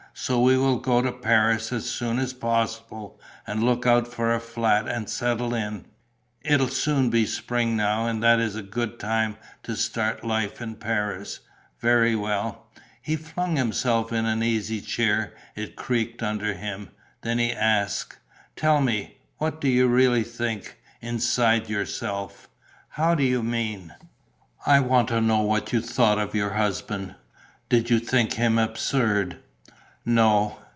So 0.13 0.41
we 0.41 0.57
will 0.57 0.77
go 0.77 1.01
to 1.01 1.11
Paris 1.13 1.71
as 1.71 1.89
soon 1.89 2.19
as 2.19 2.33
possible 2.33 3.17
and 3.47 3.63
look 3.63 3.87
out 3.87 4.07
for 4.09 4.33
a 4.35 4.41
flat 4.41 4.85
and 4.87 5.09
settle 5.09 5.53
in. 5.55 5.85
It'll 6.41 6.67
soon 6.67 7.09
be 7.09 7.25
spring 7.25 7.75
now; 7.77 8.05
and 8.07 8.21
that 8.21 8.39
is 8.41 8.57
a 8.57 8.61
good 8.61 8.99
time 8.99 9.37
to 9.63 9.73
start 9.75 10.23
life 10.25 10.61
in 10.61 10.75
Paris." 10.75 11.39
"Very 11.79 12.13
well." 12.13 12.67
He 13.01 13.15
flung 13.15 13.55
himself 13.55 14.11
into 14.11 14.29
an 14.29 14.43
easy 14.43 14.81
chair; 14.81 15.33
it 15.55 15.77
creaked 15.77 16.21
under 16.21 16.53
him. 16.55 16.89
Then 17.21 17.39
he 17.39 17.51
asked: 17.53 18.17
"Tell 18.57 18.79
me, 18.81 19.17
what 19.37 19.61
do 19.61 19.69
you 19.69 19.87
really 19.87 20.23
think, 20.23 20.77
inside 20.99 21.69
yourself?" 21.69 22.47
"How 22.89 23.15
do 23.15 23.23
you 23.23 23.41
mean?" 23.41 23.95
"I 24.65 24.81
want 24.81 25.07
to 25.07 25.21
know 25.21 25.41
what 25.41 25.71
you 25.71 25.81
thought 25.81 26.19
of 26.19 26.35
your 26.35 26.51
husband. 26.51 27.15
Did 27.69 27.89
you 27.89 27.97
think 27.99 28.33
him 28.33 28.59
absurd?" 28.59 29.37
"No." 30.03 30.57